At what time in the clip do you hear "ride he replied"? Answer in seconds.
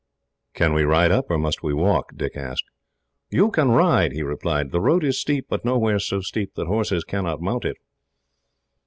3.69-4.71